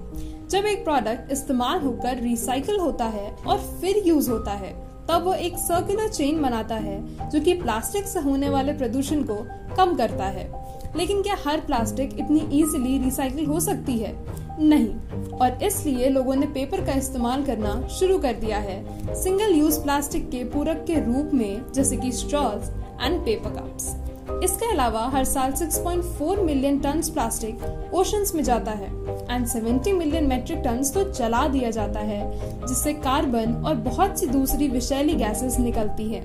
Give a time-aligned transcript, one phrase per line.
[0.49, 5.35] जब एक प्रोडक्ट इस्तेमाल होकर रिसाइकल होता है और फिर यूज़ होता है तब वो
[5.35, 10.25] एक सर्कुलर चेन बनाता है, जो कि प्लास्टिक से होने वाले प्रदूषण को कम करता
[10.25, 10.63] है।
[10.97, 14.17] लेकिन क्या हर प्लास्टिक इतनी इजीली रिसाइकिल हो सकती है?
[14.61, 14.89] नहीं।
[15.29, 18.85] और इसलिए लोगों ने पेपर का इस्तेमाल करना शुरू कर दिया है।
[19.25, 22.71] सिंगल यूज़ प्लास्टिक के पूरक के रूप में, जैसे कि स्ट्रॉज
[23.03, 24.02] एंड पेपर कप्स
[24.45, 28.91] इसके अलावा हर साल 6.4 मिलियन टन प्लास्टिक ओशंस में जाता है
[29.31, 32.21] एंड 70 मिलियन मेट्रिक टन तो जला दिया जाता है,
[32.67, 36.21] जिससे कार्बन और बहुत सी दूसरी विषैली गैसेस निकलती है।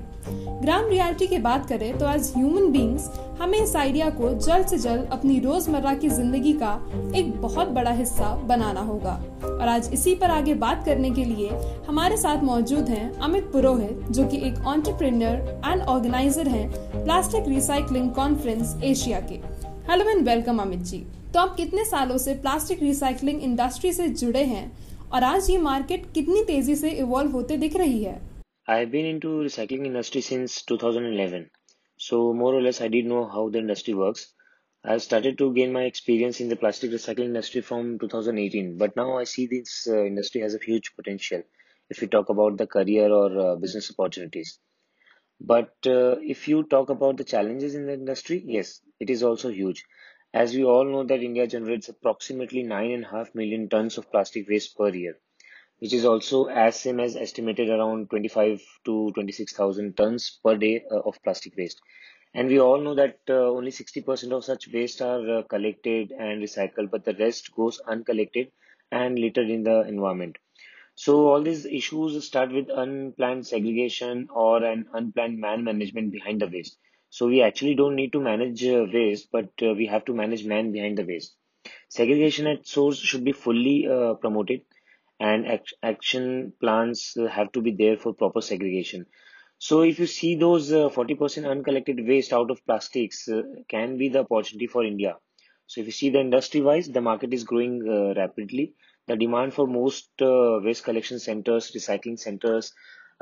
[0.60, 3.04] ग्राम रियलिटी की बात करें तो एज ह्यूमन बींग्स
[3.40, 6.72] हमें इस आइडिया को जल्द से जल्द अपनी रोज़मर्रा की ज़िंदगी का
[7.16, 9.12] एक बहुत बड़ा हिस्सा बनाना होगा।
[9.44, 11.48] और आज इसी पर आगे बात करने के लिए
[11.88, 18.10] हमारे साथ मौजूद हैं अमित पुरोहित, जो कि एक ऑन्टरप्रेन्योर एंड ऑर्गेनाइजर हैं प्लास्टिक रिसाइकलिंग
[18.10, 19.40] कॉन्फ्रेंस एशिया के।
[19.90, 21.04] Hello and welcome Amit ji
[21.34, 24.70] तो आप कितने सालों से प्लास्टिक रिसाइकलिंग इंडस्ट्री से जुड़े हैं
[25.12, 28.20] और आज ये मार्केट कितनी तेज़ी से इवॉल्व होते दिख रही है?
[28.68, 31.50] I've been into recycling industry since 2011.
[31.96, 34.32] So more or less I did know how the industry works.
[34.84, 39.18] I started to gain my experience in the plastic recycling industry from 2018, but now
[39.18, 41.42] I see this uh, industry has a huge potential
[41.90, 44.60] if we talk about the career or uh, business opportunities.
[45.40, 49.50] But uh, if you talk about the challenges in the industry, yes, it is also
[49.50, 49.84] huge.
[50.34, 54.10] As we all know that India generates approximately nine and a half million tons of
[54.12, 55.18] plastic waste per year
[55.78, 61.00] which is also as same as estimated around 25 to 26,000 tons per day uh,
[61.00, 61.80] of plastic waste.
[62.34, 66.42] And we all know that uh, only 60% of such waste are uh, collected and
[66.42, 68.52] recycled, but the rest goes uncollected
[68.92, 70.38] and littered in the environment.
[70.94, 76.48] So all these issues start with unplanned segregation or an unplanned man management behind the
[76.48, 76.76] waste.
[77.08, 80.44] So we actually don't need to manage uh, waste, but uh, we have to manage
[80.44, 81.36] man behind the waste.
[81.88, 84.62] Segregation at source should be fully uh, promoted
[85.20, 89.06] and act- action plans uh, have to be there for proper segregation.
[89.58, 94.08] So if you see those uh, 40% uncollected waste out of plastics uh, can be
[94.08, 95.16] the opportunity for India.
[95.66, 98.74] So if you see the industry wise, the market is growing uh, rapidly.
[99.06, 102.72] The demand for most uh, waste collection centers, recycling centers,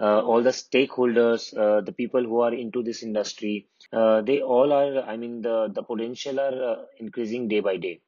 [0.01, 4.73] uh, all the stakeholders, uh, the people who are into this industry, uh, they all
[4.73, 8.01] are, I mean, the, the potential are uh, increasing day by day.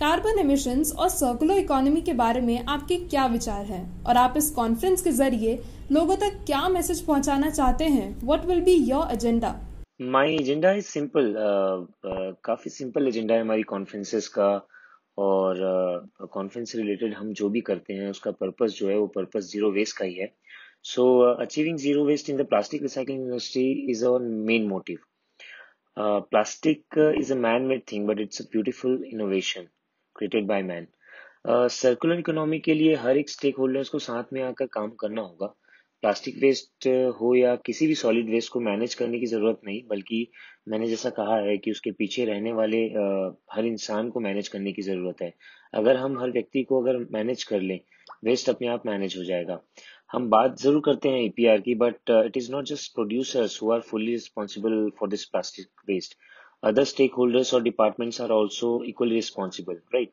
[0.00, 4.04] Carbon emissions और circular economy के बारे में आपके क्या विचार हैं?
[4.04, 5.54] और आप इस कॉन्फ्रेंस के ज़रिए
[5.92, 8.18] लोगों तक क्या मैसेज पहुंचाना चाहते हैं?
[8.20, 9.50] What will be your agenda
[10.02, 11.34] my agenda is simple
[12.44, 14.50] काफ़ी सिंपल एजेंडा है हमारी कॉन्फ्रेंसेस का।
[15.18, 15.62] और
[16.32, 19.70] कॉन्फ्रेंस से रिलेटेड हम जो भी करते हैं, उसका पर्पस जो है, वो पर्पस ज़ीरो
[19.72, 20.32] वेस्ट का ही है।
[20.84, 24.20] So achieving zero waste in the plastic recycling industry is our
[24.52, 24.98] main motive
[25.96, 29.66] plastic is a man made thing but it's a beautiful innovation
[30.18, 30.86] created by man
[31.72, 35.54] circular economy के लिए हर एक stake holders को साथ में आकर काम करना होगा।
[36.02, 36.86] प्लास्टिक वेस्ट
[37.20, 40.26] हो या किसी भी सॉलिड वेस्ट को मैनेज करने की ज़रूरत नहीं बल्कि
[40.68, 44.72] मैंने जैसा कहा है कि उसके पीछे रहने वाले uh, हर इंसान को मैनेज करने
[44.72, 45.32] की ज़रूरत है।
[45.74, 47.78] अगर हम हर व्यक्ति को अगर मैनेज कर लें
[48.24, 49.60] वेस्ट अपने आप मैनेज हो जाएगा।
[50.12, 53.80] हम बात ज़रूर करते हैं ईपीआर की but it is not just producers who are
[53.90, 56.16] fully responsible for this plastic waste
[56.62, 60.12] other stakeholders or departments are also equally responsible, right?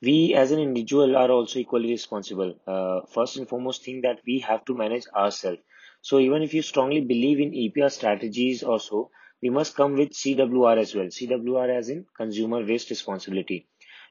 [0.00, 2.58] We as an individual are also equally responsible.
[2.66, 5.60] Uh, first and foremost thing that we have to manage ourselves.
[6.00, 9.10] So even if you strongly believe in EPR strategies also,
[9.42, 11.10] we must come with CWR as well.
[11.10, 13.66] CWR as in consumer waste responsibility,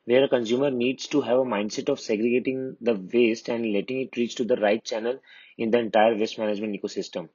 [0.05, 4.15] where a consumer needs to have a mindset of segregating the waste and letting it
[4.17, 5.19] reach to the right channel
[5.57, 7.29] in the entire waste management ecosystem.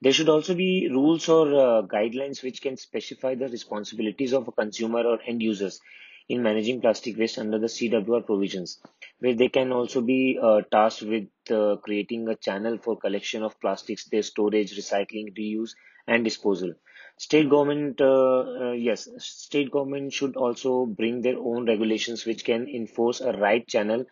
[0.00, 4.52] There should also be rules or uh, guidelines which can specify the responsibilities of a
[4.52, 5.80] consumer or end users
[6.28, 8.80] in managing plastic waste under the CWR provisions,
[9.20, 13.58] where they can also be uh, tasked with uh, creating a channel for collection of
[13.60, 15.74] plastics, their storage, recycling, reuse,
[16.06, 16.72] and disposal.
[17.16, 22.68] State government, uh, uh, yes, state government should also bring their own regulations which can
[22.68, 24.04] enforce a right channel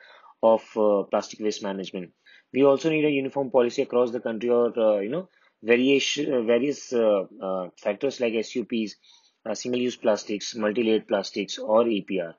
[0.43, 2.13] of uh, plastic waste management.
[2.53, 5.29] We also need a uniform policy across the country, or uh, you know,
[5.67, 8.99] variation, uh, various uh, uh, factors like SUPs,
[9.47, 12.33] single use plastics multilayered plastics और EPR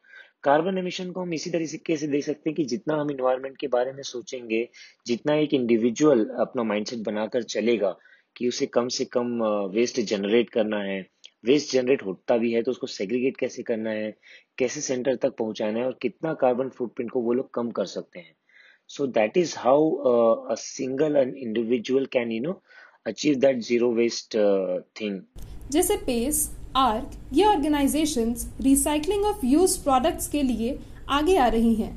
[0.43, 3.67] carbon emission को हम इसी तरीके से देख सकते हैं कि जितना हम इन्वायरमेंट के
[3.75, 4.59] बारे में सोचेंगे
[5.07, 7.95] जितना एक इंडिविजुअल अपना माइंडसेट बनाकर चलेगा
[8.35, 9.43] कि उसे कम से कम
[9.75, 10.99] वेस्ट जनरेट करना है।
[11.45, 14.13] वेस्ट जनरेट होता भी है तो उसको सेग्रीगेट कैसे करना है?
[14.57, 18.19] कैसे सेंटर तक पहुंचाना है और कितना कार्बन फुटप्रिंट को वो लोग कम कर सकते
[18.19, 18.33] हैं?
[18.89, 19.89] So that is how
[20.51, 22.61] a single individual can you know
[23.07, 24.35] achieve that zero waste
[25.01, 25.21] thing
[25.71, 30.77] जैसे पेस आर्क ये organisations recycling of use products के लिए
[31.09, 31.91] आगे आ रही हैं।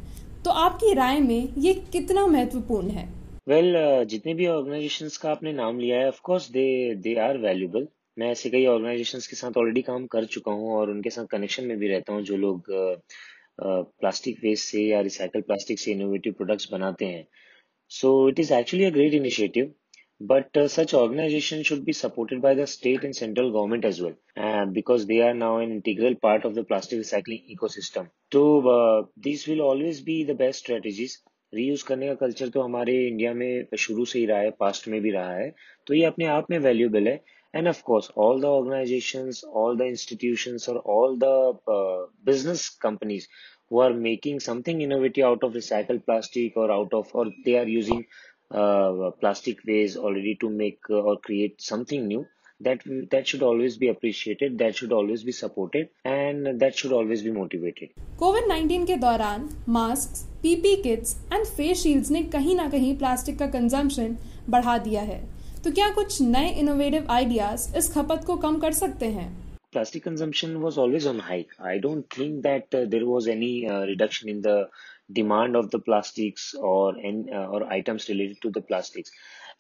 [0.44, 3.08] तो आपकी राय में ये कितना महत्वपूर्ण है?
[3.48, 7.14] वेल well, uh, जितने भी ऑर्गेनाइजेशंस का आपने नाम लिया है of course they they
[7.20, 7.86] are valuable
[8.18, 11.66] मैं ऐसे कई ऑर्गेनाइजेशंस के साथ ऑलरेडी काम कर चुका हूँ और उनके साथ कनेक्शन
[11.66, 12.70] में भी रहता हूँ जो लोग
[13.60, 17.26] प्लास्टिक uh, वेस्ट uh, से या रिसाइकल प्लास्टिक से इनोवेटिव प्रोडक्ट्स बनाते हैं।
[17.90, 19.72] So it is actually a great initiative
[20.21, 24.13] but uh, such organizations should be supported by the state and central government as well
[24.38, 29.03] uh, because they are now an integral part of the plastic recycling ecosystem so uh,
[29.17, 31.21] these will always be the best strategies
[31.53, 35.00] reuse करने का culture तो हमारे India में शुरू से ही रहा है past में
[35.01, 35.50] भी रहा है
[35.88, 37.13] तो ये अपने आप में वैल्यूएबल है
[37.56, 41.29] end of course all the organisations all the institutions और all the
[42.25, 43.27] business companies
[43.69, 47.67] who are making something innovative out of recycled plastic or out of or they are
[47.67, 48.06] using
[48.50, 52.26] uh, plastic waste already to make uh, or create something new
[52.61, 57.23] that that should always be appreciated that should always be supported and that should always
[57.23, 57.88] be motivated
[58.19, 63.38] COVID 19 के दौरान mask PP kits and face shields ने कहीं ना कहीं plastic
[63.38, 64.17] का consumption
[64.50, 65.20] बढ़ा दिया है
[65.64, 69.29] तो क्या कुछ नए इनोवेटिव आइडियाज़ इस खपत को कम कर सकते हैं
[69.73, 71.50] plastic consumption was always on hike.
[71.61, 74.69] I don't think that uh, there was any uh, reduction in the
[75.12, 79.10] demand of the plastics or uh, or items related to the plastics.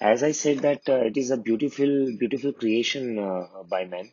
[0.00, 4.10] as I said that uh, it is a beautiful, beautiful creation uh, by man.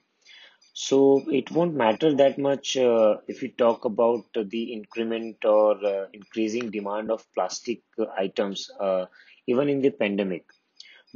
[0.73, 6.07] So it won't matter that much uh, if we talk about the increment or uh,
[6.13, 7.81] increasing demand of plastic
[8.17, 9.05] items, uh,
[9.47, 10.45] even in the pandemic.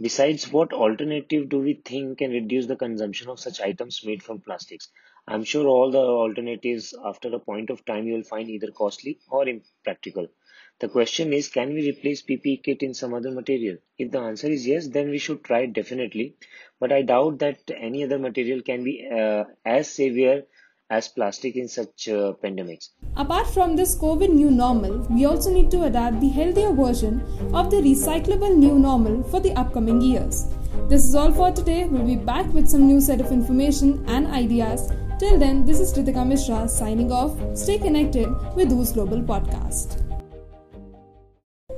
[0.01, 4.41] Besides, what alternative do we think can reduce the consumption of such items made from
[4.41, 4.89] plastics?
[5.27, 9.19] I'm sure all the alternatives after a point of time you will find either costly
[9.29, 10.27] or impractical.
[10.79, 13.77] The question is, can we replace PPE kit in some other material?
[13.99, 16.35] If the answer is yes, then we should try it definitely.
[16.79, 20.43] But I doubt that any other material can be uh, as severe
[20.89, 22.89] as plastic in such uh, pandemics.
[23.15, 27.21] Apart from this COVID new normal, we also need to adapt the healthier version
[27.53, 30.47] of the recyclable new normal for the upcoming years.
[30.89, 31.85] This is all for today.
[31.85, 34.91] We'll be back with some new set of information and ideas.
[35.21, 37.33] Till then, this is Ritika Mishra signing off.
[37.55, 39.91] Stay connected with Who's Global Podcast.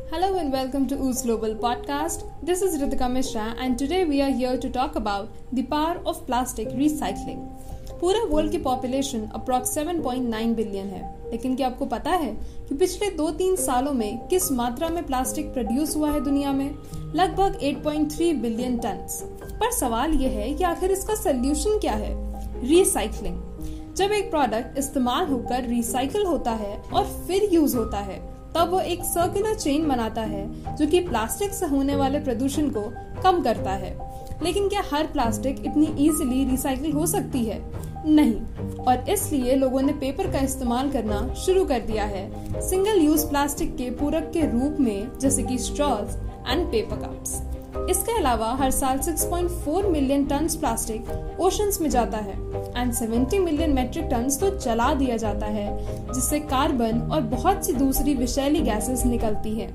[0.09, 2.23] Hello and welcome to Ooze Global Podcast.
[2.41, 6.25] This is Ritika Mishra and today we are here to talk about the power of
[6.25, 7.43] plastic recycling.
[7.99, 12.33] पूरे world की population approx 7.9 billion है लेकिन क्या आपको पता है
[12.69, 16.69] कि पिछले दो तीन सालों में किस मात्रा में प्लास्टिक प्रोड्यूस हुआ है दुनिया में
[17.15, 19.07] लगभग 8.3 बिलियन टन
[19.59, 22.11] पर सवाल यह है कि आखिर इसका सोल्यूशन क्या है
[22.63, 23.41] रिसाइकलिंग
[23.95, 28.79] जब एक प्रोडक्ट इस्तेमाल होकर रिसाइकल होता है और फिर यूज़ होता है, तब वो
[28.79, 33.71] एक सर्कुलर चेन बनाता है, जो कि प्लास्टिक से होने वाले प्रदूषण को कम करता
[33.71, 34.13] है।
[34.43, 37.61] लेकिन क्या हर प्लास्टिक इतनी इजीली रिसाइकिल हो सकती है?
[38.09, 38.35] नहीं।
[38.75, 43.75] और इसलिए लोगों ने पेपर का इस्तेमाल करना शुरू कर दिया है। सिंगल यूज़ प्लास्टिक
[43.75, 46.09] के पूरक के रूप में, जैसे कि स्ट्रॉज
[46.49, 47.52] एंड पेपर कप्स
[47.89, 52.35] इसके अलावा हर साल 6.4 मिलियन टन प्लास्टिक ओशंस में जाता है
[52.77, 55.67] एंड 70 मिलियन मेट्रिक टन तो जला दिया जाता है,
[56.13, 59.67] जिससे कार्बन और बहुत सी दूसरी विषैली गैसेस निकलती है।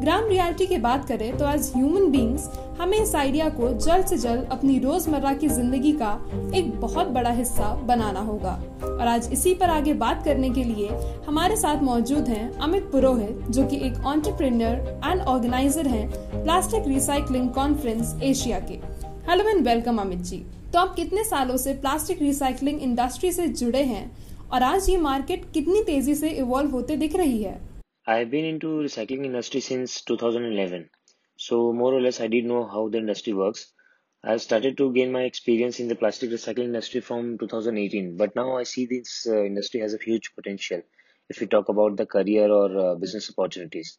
[0.00, 2.48] ग्राम रियलिटी की बात करें तो एज ह्यूमन बींग्स
[2.82, 6.10] हमें इस आइडिया को जल्द से जल्द अपनी रोज़मर्रा की ज़िंदगी का
[6.56, 8.52] एक बहुत बड़ा हिस्सा बनाना होगा।
[8.84, 10.88] और आज इसी पर आगे बात करने के लिए
[11.26, 14.74] हमारे साथ मौजूद हैं अमित पुरोहित, जो कि एक ऑन्टरप्रेन्योर
[15.04, 18.78] एंड ऑर्गेनाइजर हैं प्लास्टिक रिसाइकलिंग कॉन्फ्रेंस एशिया के।
[19.30, 20.38] Hello and welcome Amit ji
[20.72, 24.04] तो आप कितने सालों से प्लास्टिक रिसाइकलिंग इंडस्ट्री से जुड़े हैं
[24.48, 27.54] और आज ये मार्केट कितनी तेज़ी से इवॉल्व होते दिख रही है?
[28.08, 30.84] I've been into recycling industry since 2011.
[31.46, 33.72] So more or less I did know how the industry works.
[34.22, 38.56] I started to gain my experience in the plastic recycling industry from 2018, but now
[38.56, 40.80] I see this uh, industry has a huge potential
[41.28, 43.98] if we talk about the career or uh, business opportunities.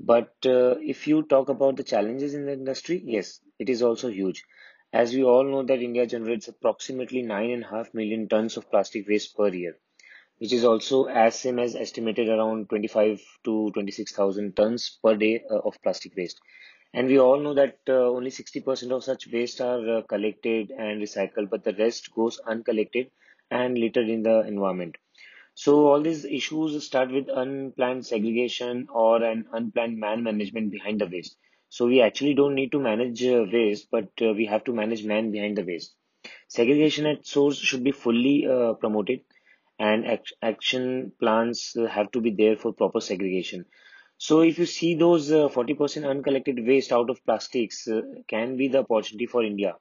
[0.00, 4.10] But uh, if you talk about the challenges in the industry, yes, it is also
[4.10, 4.44] huge.
[4.92, 9.48] As we all know that India generates approximately 9.5 million tons of plastic waste per
[9.48, 9.78] year
[10.42, 15.60] which is also as same as estimated around 25 to 26,000 tons per day uh,
[15.70, 16.40] of plastic waste.
[16.94, 21.00] And we all know that uh, only 60% of such waste are uh, collected and
[21.02, 23.10] recycled, but the rest goes uncollected
[23.50, 24.96] and littered in the environment.
[25.54, 31.06] So all these issues start with unplanned segregation or an unplanned man management behind the
[31.06, 31.38] waste.
[31.70, 35.04] So we actually don't need to manage uh, waste, but uh, we have to manage
[35.06, 35.94] man behind the waste.
[36.48, 39.22] Segregation at source should be fully uh, promoted,
[39.78, 43.64] and act- action plans uh, have to be there for proper segregation.
[44.18, 48.68] So if you see those uh, 40% uncollected waste out of plastics uh, can be
[48.68, 49.74] the opportunity for India.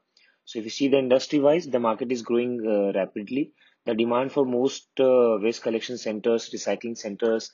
[0.45, 3.51] So if you see the industry wise, the market is growing uh, rapidly.
[3.85, 7.51] The demand for most uh, waste collection centers, recycling centers,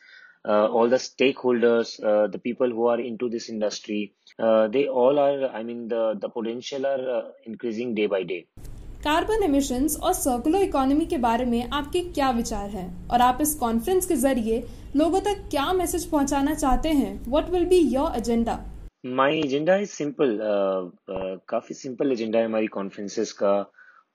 [0.48, 5.20] uh, all the stakeholders, uh, the people who are into this industry, uh, they all
[5.20, 8.48] are, I mean, the, the potential are uh, increasing day by day.
[9.04, 12.88] Carbon emissions और circular economy के बारे में आपके क्या विचार हैं?
[13.10, 14.63] और आप इस कॉन्फ्रेंस के ज़रिए
[14.96, 17.12] लोगों तक क्या मैसेज पहुंचाना चाहते हैं?
[17.27, 18.60] What will be your agenda
[19.20, 20.38] my agenda is simple
[21.50, 23.54] काफ़ी सिंपल एजेंडा है हमारी कॉन्फ्रेंसेस का।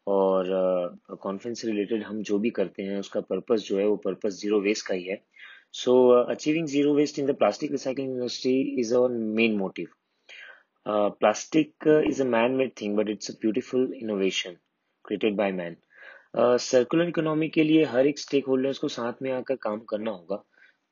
[0.07, 0.49] और
[1.23, 4.61] कॉन्फ्रेंस से रिलेटेड हम जो भी करते हैं, उसका पर्पस जो है, वो पर्पस ज़ीरो
[4.61, 5.21] वेस्ट का ही है।
[5.75, 9.89] So achieving zero waste in the plastic recycling industry is our main motive
[10.87, 14.57] plastic is a man made thing but it's a beautiful innovation
[15.05, 15.77] created by man
[16.37, 20.37] circular economy के लिए हर एक stake holders को साथ में आकर काम करना होगा।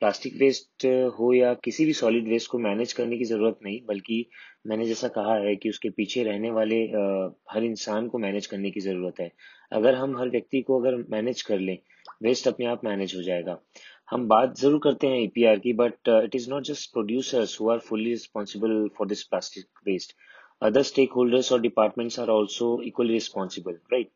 [0.01, 0.85] प्लास्टिक वेस्ट
[1.17, 4.25] हो या किसी भी सॉलिड वेस्ट को मैनेज करने की ज़रूरत नहीं बल्कि
[4.67, 8.71] मैंने जैसा कहा है कि उसके पीछे रहने वाले uh, हर इंसान को मैनेज करने
[8.71, 9.31] की ज़रूरत है।
[9.71, 11.77] अगर हम हर व्यक्ति को अगर मैनेज कर लें
[12.23, 13.57] वेस्ट अपने आप मैनेज हो जाएगा।
[14.11, 17.79] हम बात ज़रूर करते हैं ईपीआर की but it is not just producers who are
[17.79, 20.15] fully responsible for this plastic waste
[20.61, 24.11] other stakeholders or departments are also equally responsible right?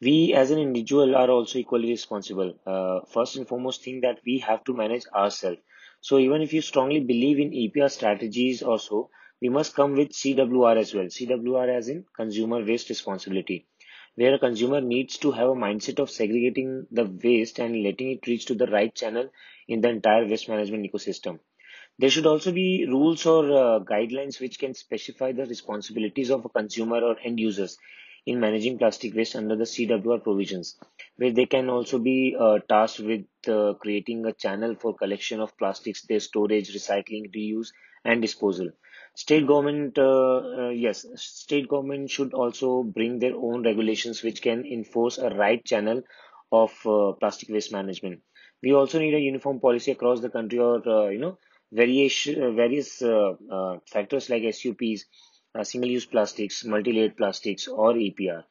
[0.00, 2.54] We as an individual are also equally responsible.
[2.66, 5.60] Uh, first and foremost thing that we have to manage ourselves.
[6.02, 9.10] So even if you strongly believe in epr strategies also
[9.40, 11.06] we must come with cwr as well.
[11.06, 13.66] Cwr as in consumer waste responsibility
[14.14, 18.26] where a consumer needs to have a mindset of segregating the waste and letting it
[18.28, 19.28] reach to the right channel
[19.68, 21.40] in the entire waste management ecosystem
[21.98, 26.48] there should also be rules or uh, guidelines which can specify the responsibilities of a
[26.48, 27.76] consumer or end users
[28.26, 30.78] in managing plastic waste under the CWR provisions,
[31.16, 35.56] where they can also be uh, tasked with uh, creating a channel for collection of
[35.58, 37.68] plastics, their storage, recycling, reuse,
[38.04, 38.70] and disposal.
[39.14, 44.64] State government, uh, uh, yes, state government should also bring their own regulations which can
[44.64, 46.02] enforce a right channel
[46.52, 48.20] of uh, plastic waste management.
[48.62, 51.38] We also need a uniform policy across the country, or uh, you know,
[51.72, 55.04] variation, various uh, uh, factors like SUPs,
[55.54, 58.42] single use plastics multilayered plastics और EPR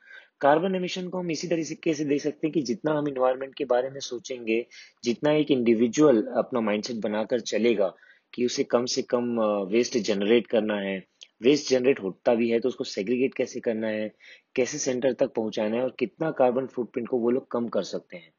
[0.41, 3.65] carbon emission को हम इसी तरीके से देख सकते हैं कि जितना हम इन्वायरमेंट के
[3.65, 4.57] बारे में सोचेंगे
[5.03, 7.87] जितना एक इंडिविजुअल अपना माइंडसेट बनाकर चलेगा
[8.33, 9.39] कि उसे कम से कम
[9.71, 10.97] वेस्ट जनरेट करना है।
[11.43, 14.11] वेस्ट जनरेट होता भी है तो उसको सेग्रीगेट कैसे करना है?
[14.55, 18.17] कैसे सेंटर तक पहुंचाना है और कितना कार्बन फुटप्रिंट को वो लोग कम कर सकते
[18.17, 18.31] हैं?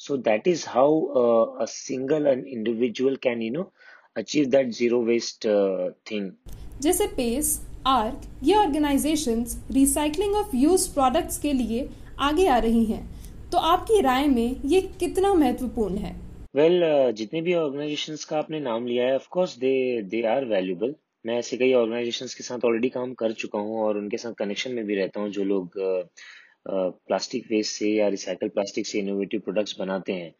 [0.00, 3.72] So that is how a single and individual can you know
[4.16, 5.46] achieve that zero waste
[6.10, 6.30] thing
[6.82, 11.88] जैसे पेस आर्क ये organisations recycling of use products के लिए
[12.20, 13.02] आगे आ रही हैं।
[13.52, 16.12] तो आपकी राय में ये कितना महत्वपूर्ण है?
[16.56, 20.22] वेल well, uh, जितने भी ऑर्गेनाइजेशंस का आपने नाम लिया है of course they they
[20.26, 24.16] are valuable मैं ऐसे कई ऑर्गेनाइजेशंस के साथ ऑलरेडी काम कर चुका हूँ और उनके
[24.16, 25.78] साथ कनेक्शन में भी रहता हूँ जो लोग
[26.68, 30.32] प्लास्टिक uh, वेस्ट uh, से या रिसाइकल प्लास्टिक से इनोवेटिव प्रोडक्ट्स बनाते हैं।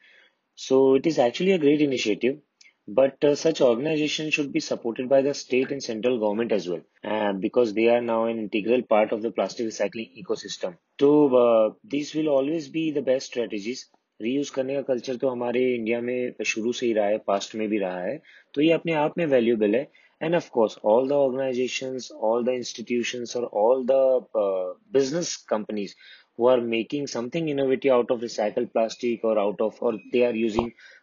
[0.58, 2.40] So it is actually a great initiative
[2.87, 6.81] But uh, such organizations should be supported by the state and central government as well,
[7.03, 10.77] uh, because they are now an integral part of the plastic recycling ecosystem.
[10.99, 13.89] So uh, these will always be the best strategies.
[14.21, 17.67] Reuse करने का culture तो हमारे India में शुरू से ही रहा है past में
[17.69, 18.17] भी रहा है
[18.53, 19.87] तो ये अपने आप में वैल्यूबल है
[20.19, 23.99] and of course all the organizations all the institutions or all the
[24.43, 25.95] uh, business companies
[26.35, 30.35] who are making something innovative out of recycled plastic or out of or they are
[30.35, 31.00] using uh,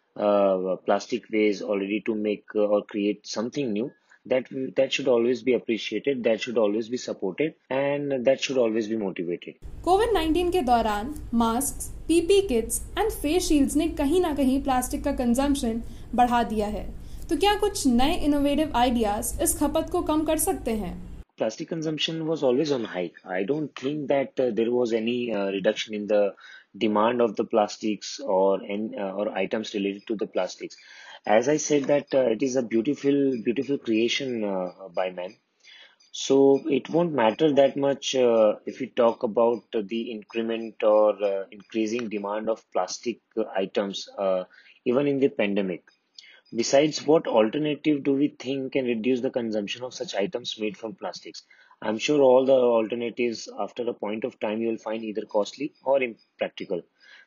[0.85, 3.91] plastic waste already to make uh, or create something new
[4.25, 8.87] that that should always be appreciated that should always be supported and that should always
[8.87, 14.33] be motivated COVID 19 के दौरान mask PP kits and face shields ने कहीं ना
[14.35, 15.81] कहीं plastic का consumption
[16.15, 16.85] बढ़ा दिया है
[17.29, 20.93] तो क्या कुछ नए इनोवेटिव आइडियाज इस खपत को कम कर सकते हैं
[21.37, 23.17] plastic consumption was always on hike.
[23.25, 26.33] I don't think that uh, there was any uh, reduction in the
[26.76, 30.76] demand of the plastics or uh, or items related to the plastics.
[31.26, 35.36] As i said that uh, it is a beautiful beautiful creation uh, by man.
[36.12, 36.36] So
[36.68, 42.08] it won't matter that much uh, if we talk about the increment or uh, increasing
[42.08, 43.18] demand of plastic
[43.56, 44.44] items uh,
[44.84, 45.82] even in the pandemic.
[46.54, 50.94] Besides what alternative do we think can reduce the consumption of such items made from
[50.94, 51.42] plastics
[51.82, 55.72] I'm sure all the alternatives after a point of time you will find either costly
[55.82, 56.82] or impractical.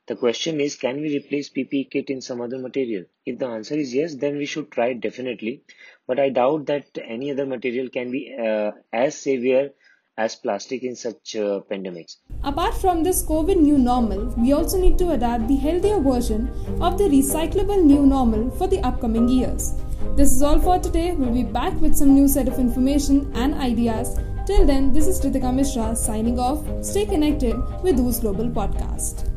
[0.06, 3.06] The question is, can we replace PPE kit in some other material?
[3.26, 5.64] If the answer is yes, then we should try it definitely.
[6.06, 9.72] But I doubt that any other material can be uh, as severe
[10.18, 12.18] as plastic in such uh, pandemics.
[12.44, 16.50] Apart from this COVID new normal, we also need to adapt the healthier version
[16.82, 19.74] of the recyclable new normal for the upcoming years.
[20.16, 21.14] This is all for today.
[21.14, 24.20] We'll be back with some new set of information and ideas.
[24.46, 26.60] Till then, this is Ritika Mishra signing off.
[26.84, 29.33] Stay connected with Who's Global Podcast.